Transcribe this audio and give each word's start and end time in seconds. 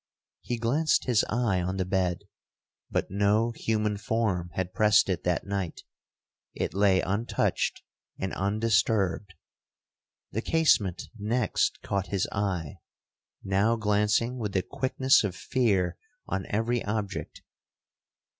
He 0.41 0.57
glanced 0.57 1.03
his 1.05 1.23
eye 1.29 1.61
on 1.61 1.77
the 1.77 1.85
bed, 1.85 2.23
but 2.89 3.11
no 3.11 3.51
human 3.51 3.97
form 3.97 4.49
had 4.53 4.73
pressed 4.73 5.09
it 5.09 5.23
that 5.25 5.45
night—it 5.45 6.73
lay 6.73 7.01
untouched 7.01 7.83
and 8.17 8.33
undisturbed. 8.33 9.35
The 10.31 10.41
casement 10.41 11.03
next 11.19 11.83
caught 11.83 12.07
his 12.07 12.27
eye, 12.31 12.77
now 13.43 13.75
glancing 13.75 14.39
with 14.39 14.53
the 14.53 14.63
quickness 14.63 15.23
of 15.23 15.35
fear 15.35 15.97
on 16.27 16.47
every 16.47 16.83
object. 16.83 17.43